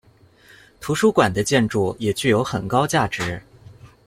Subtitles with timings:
[0.79, 3.39] 图书馆的建筑也具有很高价值。